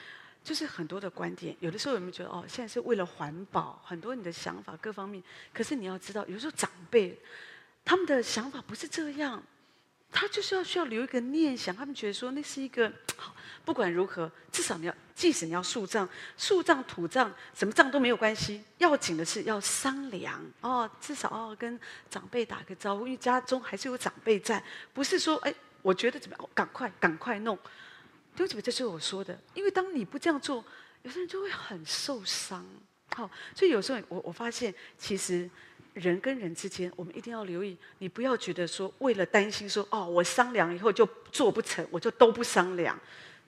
[0.43, 1.55] 就是很多的观点。
[1.59, 5.23] 有的时候我们觉得哦，现在是为了环保，很多你的想法各方面。
[5.53, 7.15] 可是你要知道，有时候长辈
[7.85, 9.43] 他们的想法不是这样。
[10.11, 18.63] 他就是要需要留一个念想，他们觉得说那是一个好， 不管如何，至少你要，即使你要树葬、树葬、土葬，什么葬都没有关系。
[18.79, 27.57] 要紧的是要商量哦，至少哦跟长辈打个招呼，因为家中还是有长辈在，不是说哎，我觉得怎么样，赶快赶快弄。
[28.35, 30.65] 对不起，这是我说的，因为当你不这样做，
[31.03, 32.65] 有些人就会很受伤。
[33.15, 35.49] 好，所以有时候我我发现其实。
[35.99, 37.77] 人跟人之间，我们一定要留意。
[37.99, 42.97] 你不要觉得说，为了担心说，哦，我商量以后就做不成，我就都不商量。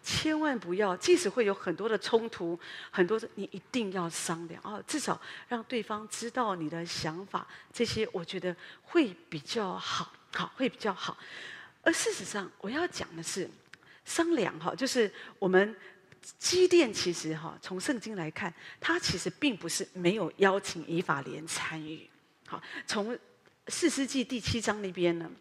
[0.04, 2.60] 千万不要，即使会有很多的冲突，
[2.90, 7.48] 很多，你一定要商量哦，至少让对方知道你的想法。
[7.72, 11.16] 这些我觉得会比较好，好会比较好。
[11.84, 13.48] 而事实上，我要讲的是，
[14.04, 15.76] 商量哈，就是我们
[16.40, 22.10] 基甸其实哈，从圣经来看，他其实并不是没有邀请以法莲参与。
[22.52, 23.18] 好，从
[23.70, 25.32] 四世纪第七章那边呢，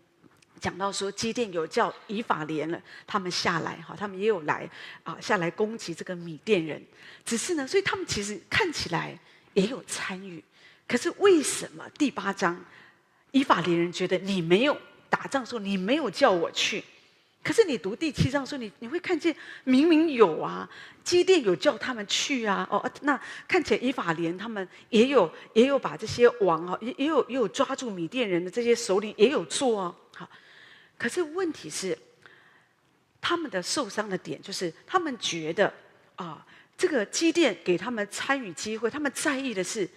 [0.61, 4.71] 讲到说基甸有叫以法莲了，他们下来哈，他们也有来
[5.03, 6.81] 啊，下来攻击这个米甸人。
[7.25, 9.19] 只是呢，所以他们其实看起来
[9.55, 10.41] 也有参与。
[10.87, 12.65] 可是为什么第八章
[13.33, 16.85] 以法莲人觉得你没有打仗的时候，你没有叫我去？
[17.43, 20.69] 可是你读第七章的时候，你你会看见明明有啊，
[21.03, 30.29] 基甸有叫他们去啊，哦，那看起来以法莲他们也有也有把这些王啊，也也有也有抓住米甸人的这些首领也有做啊，好，
[30.99, 31.97] 可是问题是，
[33.23, 35.73] 他们的受伤的点就是他们觉得
[36.17, 39.89] 啊，这个基甸给他们参与机会，他们在意的是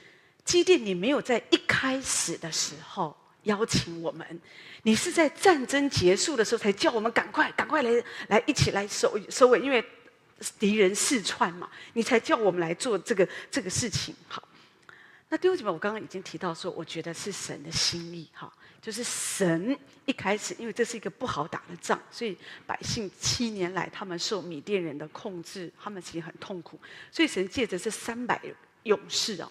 [0.46, 3.18] 基甸你没有在一开始的时候。
[3.44, 4.26] 邀请我们，
[4.84, 9.84] 你是在战争结束的时候才叫我们赶快、赶快来来一起来收收尾，因为
[10.60, 14.16] 敌人四窜嘛，你才叫我们来做这个这个事情。
[14.28, 14.48] 好，
[15.30, 18.52] 那弟兄姐妹，我刚刚已经提到说，我觉得是神的心意哈，
[18.82, 26.80] 就是神一开始，因为这是一个不好打的仗，所以百姓七年来他们受米甸人的控制，他们其实很痛苦，
[27.12, 28.42] 所以神借着这三百
[28.84, 29.50] 勇士啊，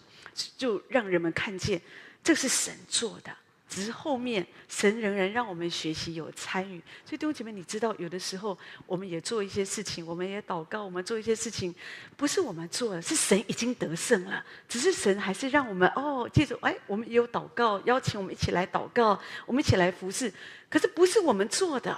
[0.56, 1.80] 就让人们看见
[2.22, 3.34] 这是神做的。
[3.72, 8.56] 只是后面神仍然让我们学习有参与，所以弟兄姐妹，你知道有的时候
[8.86, 11.74] 我们也做一些事情，我们也祷告，我们做一些事情，
[12.14, 14.44] 不是我们做了，是神已经得胜了。
[14.68, 20.30] 只是神还是让我们哦，记住哎，我们也有祷告，邀请我们一起来祷告，我们一起来服侍。
[20.68, 21.96] 可是不是我们做的，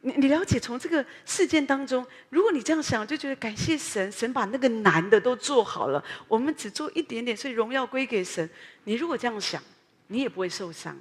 [0.00, 8.50] 你你了解从这个事件当中，如果你这样想，就觉得感谢神，神把那个难的都做好了，我们只做一点点，所以荣耀归给神。
[8.82, 9.62] 你如果这样想。
[10.08, 10.96] 你也不会受伤，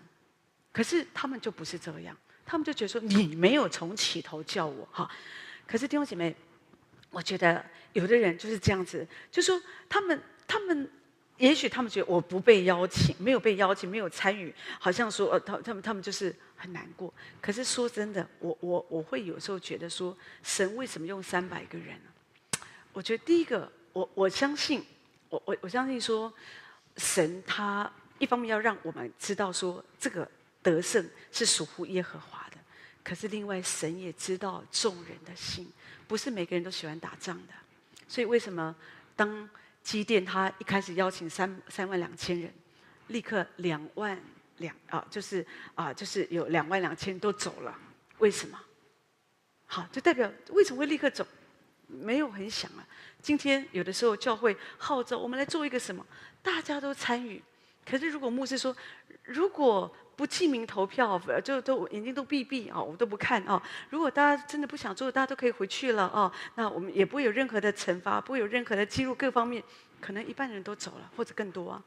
[0.72, 5.10] 可是他们就不是这样，他们就觉得说你没有从起头叫我哈。
[5.68, 6.36] 可是弟兄姐妹，
[7.10, 7.64] 我觉得
[7.94, 10.90] 有的人就是这样子，就说他们他们
[11.38, 17.14] 也许他们觉得我不被邀请，没有被邀请，没有参与，好像说呃他他们他们就是很难过。
[17.42, 22.60] 可是说真的，我我我会有时候觉得说，神为什么用三百个人呢？
[22.94, 24.84] 我觉得第一个，我我相信，
[25.30, 26.34] 我我我相信说，
[26.98, 27.92] 神他。
[28.20, 30.30] 一方面要让我们知道说这个
[30.62, 32.58] 得胜是属乎耶和华的，
[33.04, 35.70] 可是另外神也知道众人的心，
[36.08, 37.54] 不是每个人都喜欢打仗的。
[38.08, 38.74] 所以为什么
[39.16, 39.50] 当
[39.82, 42.54] 基甸他一开始邀请三三万两千人，
[43.08, 44.18] 立刻两万
[44.58, 45.46] 两啊，就是
[45.76, 47.78] 啊，就是有两万两千人都走了？
[48.20, 48.58] 为什么？
[49.66, 51.26] 好，就代表为什么会立刻走？
[51.88, 52.88] 没有很想啊。
[53.22, 56.06] 今天有的时候教会号召我们来做一个什么，
[56.42, 57.44] 大家都参与。
[57.86, 58.76] 可是，如果牧师说，
[59.24, 63.62] 如果不记名投票，就都眼睛都闭闭啊，我都不看啊。
[63.90, 66.32] 如果大家真的不想做，大家都可以回去了啊。
[66.56, 69.64] 那我们也不会有任何的惩罚，不会有任何的记录，各方面
[70.00, 71.84] 可能一半人都走了，或者更多啊。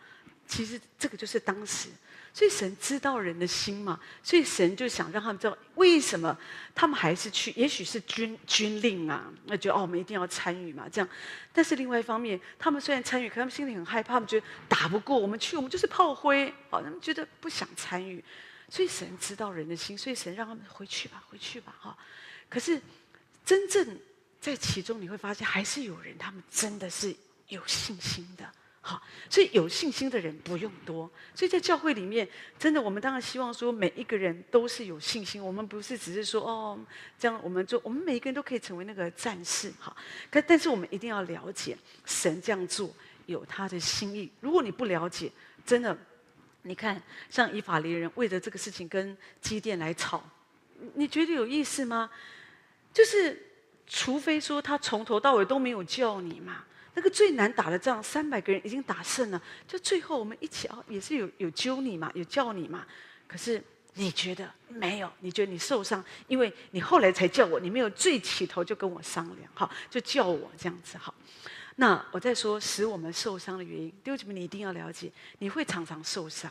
[0.47, 1.89] 其实这个就是当时。
[2.37, 6.37] 所以神知道人的心嘛，所以神就想让他们知道为什么
[6.75, 11.09] 他们还是去，也许是军军令啊，那就哦，我们一定要参与嘛，这样。
[11.51, 18.23] 但是另外一方面，他们虽然参与，可他们心里很害怕，他们觉得打不过我们去，我们就是炮灰，哦，他们觉得不想参与。
[18.69, 21.97] 所以神知道人的心，所以神让他们回去吧，回去吧，哈。
[22.51, 22.79] 可是
[23.47, 23.99] 真正
[24.43, 27.17] 在其中，你会发现还是有人，他们真的是
[27.49, 28.45] 有信心的。
[28.89, 31.11] 好，所以有信心的人不用多。
[31.35, 35.45] 所以在教会里面，真的，我们当然希望说每一个人都是有信心。
[35.45, 36.79] 我们不是只是说哦，
[37.19, 39.73] 这样我们做，我们每一个人都可以成为那个战士。
[39.81, 39.97] 好，
[40.31, 42.89] 可但是我们一定要了解神这样做
[43.27, 44.31] 有他的心意。
[44.41, 45.33] 如果你不了解，
[45.65, 45.99] 真的，
[46.63, 50.23] 你看像以法莲人为了这个事情跟基甸来吵，
[50.95, 52.09] 你觉得有意思吗？
[52.95, 53.37] 就是
[53.85, 56.63] 除非说他从头到尾都没有叫你嘛。
[56.97, 62.87] 那个最难打的仗，三百个人已经打胜了，就最后我们一起哦，也是有有揪你嘛，有叫你嘛。
[63.29, 65.13] 可是你觉得没有？
[65.21, 71.15] 你觉得你受伤，因为你后来才叫我，你没有最起头就跟我商量，好，就叫我这样子，好。
[71.77, 76.51] 那我再说使我们受伤的原因，弟兄姊妹，你一定要了解，你会常常受伤，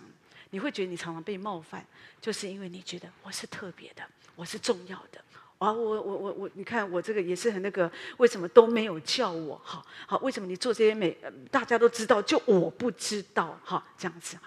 [0.51, 1.83] 你会觉得你常常被冒犯，
[2.21, 4.03] 就是因为你觉得我是特别的，
[4.35, 5.24] 我是重要的。
[5.57, 9.59] 啊，我我我我，你看我这个也是很那个，为什么都没有叫我？
[9.63, 11.17] 好好，为什么你做这些美，
[11.49, 13.57] 大家都知道，就我不知道？
[13.63, 14.37] 哈，这样子。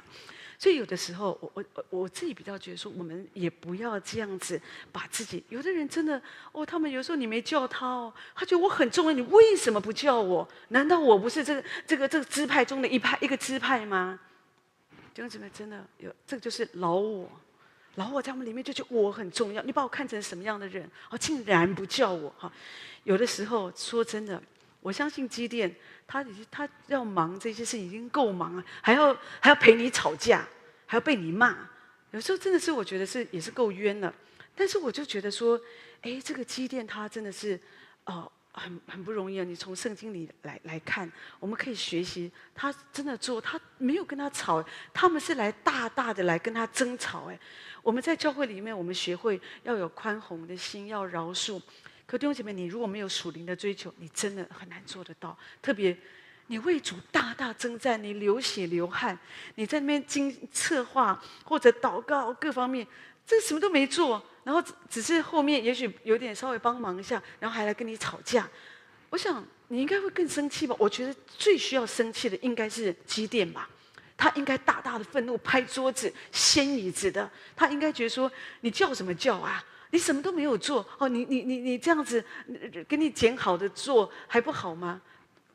[0.61, 5.43] 所以有的时候，我我我自己比较觉得说，我们也不要这样子把自己。
[5.49, 10.47] 有的人真的哦，他们有时候你没叫他哦，他觉得我很重要，你为什么不叫我？
[10.69, 14.19] 难道我不是这个这个这个支派中的一派一个支派吗？
[15.15, 17.31] 弟兄姊妹，真的有这个就是老我，
[17.99, 19.61] 老我在我们里面就觉得我很重要。
[19.65, 20.89] 你把我看成什么样的人？
[21.11, 22.51] 哦，竟然不叫我哈！
[23.03, 24.41] 有的时候说真的，
[24.81, 25.75] 我相信基甸。
[26.11, 30.43] 他已经他要忙这些事已经够忙了，还要还要陪你吵架，
[30.87, 31.55] 还要被你骂，
[32.13, 34.15] 有时候真的是我觉得是也是够冤了。
[34.55, 35.61] 但是我就觉得说，
[36.01, 37.61] 哎，这个基甸他真的是，
[38.07, 39.45] 哦，很很不容易啊。
[39.45, 47.31] 你从圣经里来来看，我们可以学习他真的做，他没有跟他吵，他们是来大大的来跟他争吵。
[47.31, 47.39] 哎，
[47.83, 51.63] 我们在教会里面，我们学会要有宽宏的心，要饶恕。
[52.05, 55.39] 可弟兄姐妹，你如果没有属灵的追求，你真的很难做得到。
[55.61, 55.95] 特别，
[56.47, 59.19] 你为主大大征战，你流血流汗，
[59.57, 62.87] 你在那边经策划或者祷告各方面，
[63.29, 68.49] 这什么都没做，然后只是后面也许有点稍微帮忙一下，然后还来跟你吵架。
[69.11, 70.75] 我想你应该会更生气吧？
[70.79, 73.69] 我觉得最需要生气的应该是机电吧，
[74.17, 77.31] 他应该大大的愤怒，拍桌子、掀椅子的。
[77.55, 82.25] 他应该觉得说：“你叫什么叫啊？”你什么都没有做哦，你你你你这样子，
[82.89, 85.01] 给你捡好的做还不好吗？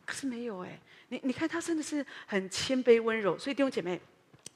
[0.05, 3.99] 可是没有哎，你你看他真的是很谦卑温柔，所以弟兄姐妹，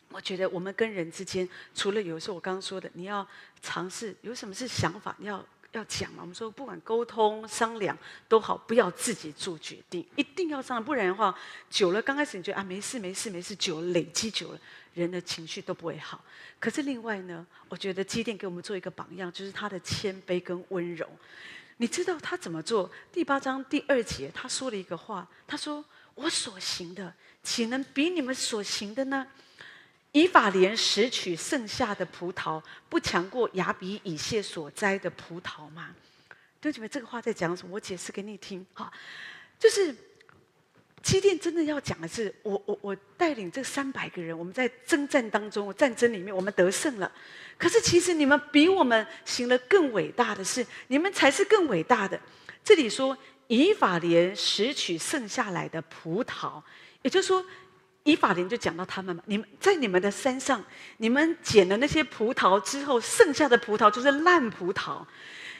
[0.09, 3.27] 我觉得我们跟人之间，除了有时候我刚刚说的，你要
[3.61, 5.45] 尝试有什么是想法，你要。
[5.73, 6.19] 要讲嘛？
[6.21, 7.95] 我们说不管沟通商量
[8.27, 11.37] 都好，不要自己做决定，一定要商量，不然的话，
[11.69, 14.59] 久了刚开始你觉得啊没事没事没事，久了累积久了，
[14.93, 16.23] 人的情绪都不会好。
[16.57, 21.05] 可是另外呢，我觉得基甸给我们做一个榜样，就是他的谦卑跟温柔。
[21.75, 22.89] 你知道他怎么做？
[23.11, 25.83] 第八章第二节他说了一个话，他说
[26.15, 29.27] ：“我所行的，岂能比你们所行的呢？”
[30.17, 35.89] 以法莲拾取剩下的葡萄，不强过亚比以谢所摘的葡萄吗？
[36.59, 37.75] 弟兄姊妹，这个话在讲什么？
[37.75, 38.91] 我解释给你听哈，
[39.59, 39.95] 就是
[41.03, 47.11] 基甸真的要讲的是，我我我带领这三百个人，我们在征战当中，战争里面我们得胜了。
[47.55, 52.19] 可是其实你们比我们行了更伟大的事，你们才是更伟大的。
[52.63, 56.59] 这里说以法莲拾取剩下来的葡萄，
[57.03, 57.45] 也就是说。
[58.07, 60.63] 以法林就讲到他们嘛，你们在你们的山上，
[60.95, 65.05] 你们捡了那些葡萄之后，剩下的葡萄就是烂葡萄。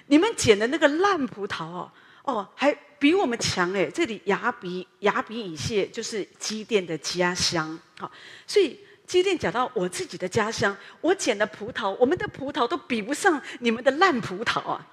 [0.06, 1.92] 你们捡的那个烂葡萄哦，
[2.24, 3.88] 哦，还比我们强哎。
[3.88, 8.10] 这里亚比亚比以谢就是基甸的家乡，好，
[8.48, 14.88] 所以基甸讲到我自己的家乡，我捡的葡萄，我们的葡萄都比不上你们的烂葡萄啊。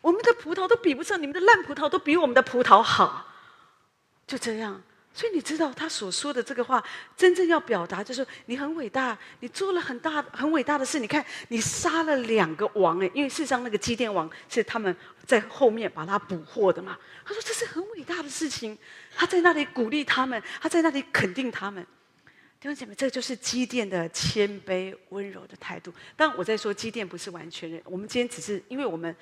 [0.00, 3.26] 我们的葡萄都比不上你们的烂葡萄，都比我们的葡萄好，
[4.24, 4.80] 就这样。
[5.16, 6.84] 所以你知道他所说的这个话，
[7.16, 11.00] 真正要表达就是你很伟大，你做了很大很伟大的事。
[11.00, 16.98] 你看，你杀了两个王哎，因为事实上那个基甸王是他们在后面把他捕获的嘛。
[17.24, 18.76] 他说这是很伟大的事情，
[19.14, 21.82] 他在那里鼓励他们，他在那里肯定他们。
[22.60, 25.90] 弟兄姐妹，这就是基甸的谦卑温柔的态度。
[26.14, 29.16] 当然我在说基甸不是完全人，我们今天只是因为我们。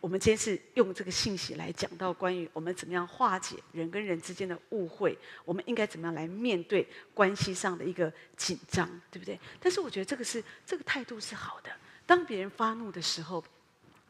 [0.00, 9.38] 我们今天是用这个信息来讲到关于我们怎么样化解人跟人之间的误会，我们应该怎么样来面对关系上的一个紧张，对不对？
[9.60, 11.70] 但是我觉得这个是这个态度是好的。
[12.06, 13.44] 当别人发怒的时候，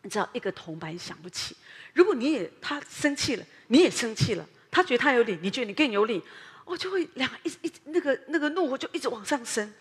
[0.02, 1.56] 你知道一个铜板想不起。
[1.94, 6.22] 如果你也他生气了，你也生气了，他觉得他有理，你觉得你更有理，
[6.64, 9.72] 我就会两个一一那个那个怒火就一直往上升，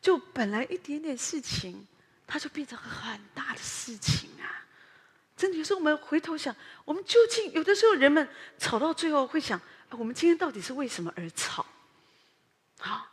[0.00, 1.84] 就本来一点点事情，
[2.26, 4.64] 它就变成很大的事情啊。
[5.38, 9.58] 真的，有时候我们回头想，我们究竟有的时候人们吵到最后会想，
[9.90, 11.64] 我们今天到底是为什么而吵？
[12.80, 13.08] 好，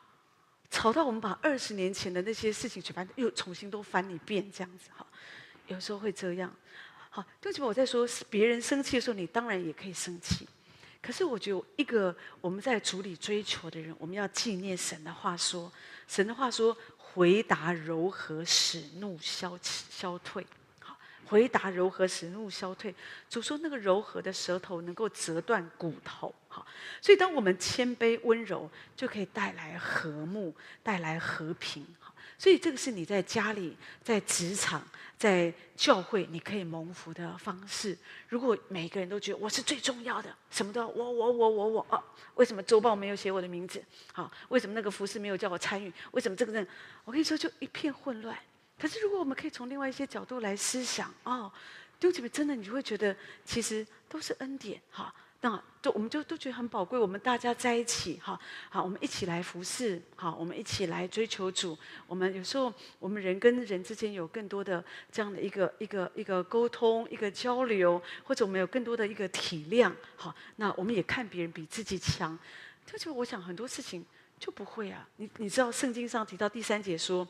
[0.72, 5.06] 吵到我们把二十年前的那些事情全部又重新都翻一遍，这样子哈。
[5.68, 6.52] 有时候会这样。
[7.12, 10.48] 好，对不起，我在说别人生气的时候，你当然也可以生气。
[11.04, 15.72] 可是我觉得一个我们在主里追求的人，我们要纪念神的话说，
[16.08, 20.44] 神的话说，回答柔和，使怒消消退。
[21.28, 22.94] 回答柔和，使怒消退。
[23.30, 26.66] 主说那个柔和的舌头能够折断骨头，好，
[27.02, 30.54] 所以当我们谦卑温柔，就可以带来和睦，
[30.84, 31.86] 带来和平。
[32.38, 34.86] 所以这个是你在家里、在职场、
[35.18, 37.98] 在教会，你可以蒙福的方式。
[38.28, 42.04] 如果每个人都觉得我是最重要的，什么都要我我我我我啊，
[42.34, 43.82] 为什么周报没有写我的名字？
[44.12, 45.92] 好，为什么那个服事没有叫我参与？
[46.12, 46.68] 为什么这个人？
[47.06, 48.38] 我跟你说，就一片混乱。
[48.80, 51.52] 可是如果我们可以从另外一些角度来思想，哦，
[52.00, 55.14] 弟兄姐妹，真的你就会觉得其实都是恩典，哈。
[55.42, 61.78] 那都我们就都觉得很宝贵，我们大家在一起哈，好，我们一起来服侍，好，我们一起来追求主。
[62.08, 72.36] 我们有时候我们人跟人之间有更多的这样的一个一个一个沟通、一个交流，或者我们有更多的一个体谅，好，那我们也看别人比自己强。
[72.84, 74.04] 这就我想很多事情
[74.40, 75.08] 就不会啊。
[75.18, 77.28] 你你知道圣经上提到第三节说，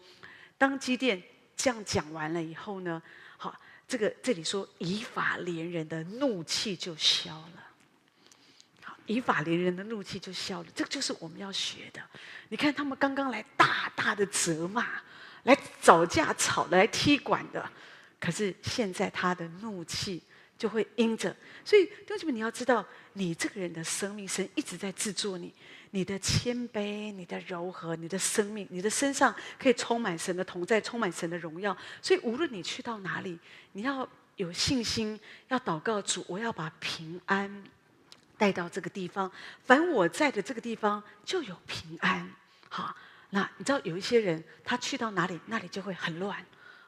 [0.57, 1.21] 当基甸
[1.55, 3.01] 这样讲完了以后呢，
[3.37, 7.63] 好，这个这里说以法连人的怒气就消了。
[8.81, 12.01] 好以法连人的怒气就消了，这个就是我们要学的。
[12.49, 14.85] 你看他们刚刚来大大的责骂，
[15.43, 17.69] 来找架吵，来踢馆的，
[18.19, 20.21] 可是现在他的怒气
[20.57, 21.35] 就会因着。
[21.63, 25.53] 所以弟兄姊妹，你要知道，你这个人的生命，神一直在制作你，
[25.95, 31.75] 你的谦卑、你的柔和、你的生命、你的身上可以充满神的同在，充满神的荣耀。
[32.01, 33.39] 所以无论你去到哪里，
[33.71, 35.17] 你要有信心，
[35.47, 37.63] 要祷告主，我要把平安。
[38.37, 39.31] 带到这个地方，
[39.63, 42.29] 凡我在的这个地方就有平安。
[42.67, 42.93] 好，
[43.29, 46.45] 那你知道有一些人，他去到哪里，那里就会很乱，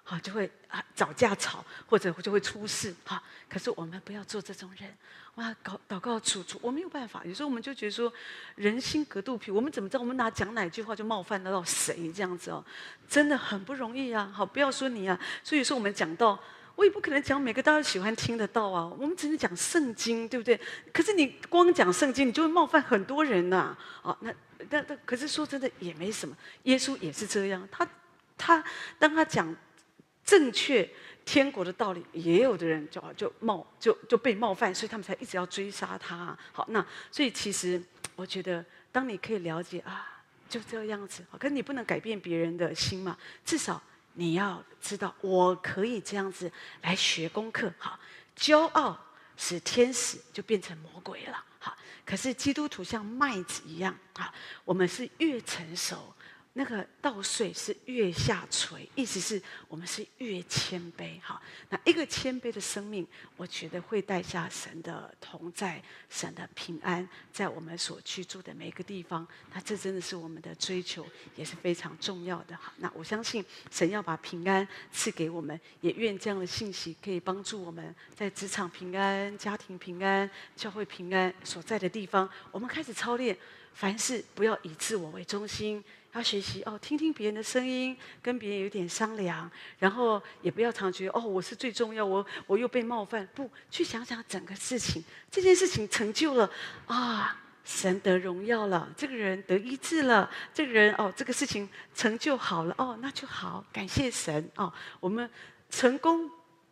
[0.10, 2.96] 好，就会啊找架吵，或者就会出事。
[3.04, 4.90] 哈，可是我们不要做这种人。
[5.36, 7.22] 哇，祷祷告主主，我没有办法。
[7.26, 8.12] 有时候我们就觉得说，
[8.56, 10.00] 人心隔肚皮，我们怎么知道？
[10.00, 12.10] 我们哪讲哪句话就冒犯得到谁？
[12.14, 12.64] 这样子哦，
[13.10, 14.32] 真的很不容易啊。
[14.34, 15.20] 好，不要说你啊。
[15.44, 16.40] 所以说我们讲到。
[16.78, 20.62] 我也不可能讲每个大家喜欢听得到啊，我们只是讲圣经，对不对？
[20.94, 23.78] 可是你光讲圣经，你就会冒犯很多人呐、啊。
[24.04, 24.32] 哦，那
[24.70, 26.38] 那那，可是说真的也没什么。
[26.66, 27.88] 耶稣也是这样，他
[28.38, 28.64] 他
[29.00, 29.56] 当他讲
[30.28, 30.88] 正确
[31.26, 36.38] 天国的道理，也有的人就就冒就就被冒犯，所以他们才一直要追杀他。
[36.52, 37.82] 好，那所以其实
[38.16, 41.26] 我觉得，当你可以了解啊，就这样子。
[41.40, 43.82] 可你不能改变别人的心嘛，至少。
[44.20, 46.52] 你要知道，我可以这样子
[46.82, 48.00] 来学功课，好，
[48.36, 49.00] 骄傲
[49.36, 54.34] 使天使就变成魔鬼了，好，可是基督徒像麦子一样，啊，
[54.66, 56.16] 我们是越成熟。
[56.58, 61.22] 那个稻穗是越下垂，意思是我们是越谦卑。
[61.22, 61.40] 好，
[61.70, 63.06] 那一个谦卑的生命，
[63.36, 65.80] 我觉得会带下神的同在，
[66.10, 69.26] 神的平安，在我们所居住的每一个地方。
[69.54, 71.06] 那这真的是我们的追求，
[71.36, 72.58] 也是非常重要的。
[72.58, 83.38] 好，那我相信神要把平安赐给我们，也愿这样的信息可以帮助我们在职场平安、家庭平安、教会平安所在的地方，我们开始操练，
[83.76, 85.84] 凡事不要以自我为中心。
[86.18, 93.28] 要学习哦，听听别人的声音，跟别人有点商量，然后也不要常觉得哦，我是最重要，我我又被冒犯。
[93.36, 96.50] 不，去想想整个事情，这件事情成就了
[96.88, 104.72] 啊，神得荣耀了，这个人得医治了，这个人哦，这个事情成就好了哦，那就好，感谢神哦。
[105.00, 105.30] 我们
[105.70, 106.30] 成功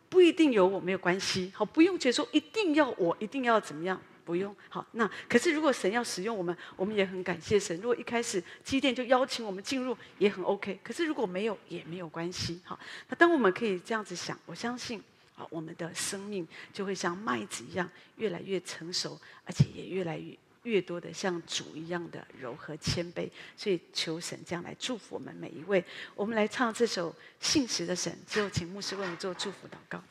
[0.08, 4.00] 不一定有我没有关系，好，不用觉得说一定要我一定要怎么样。
[4.26, 7.76] 不用好，那可是如果神要使用我们，我们也很感谢神。
[7.76, 10.80] 如果一开始基甸就邀请我们进入，也很 OK。
[10.82, 12.60] 可是如果没有，也没有关系。
[12.64, 12.76] 好，
[13.08, 15.00] 那当我们可以这样子想，我相信
[15.36, 23.30] 啊，我们的生命就会像麦子一样，越来越成熟，而且也越来越越多的像主一样的柔和谦卑。
[23.56, 25.84] 所以求神这样来祝福我们每一位。
[26.16, 30.02] 我们来唱这首信实的神，之后请牧师为我们做祝福祷告。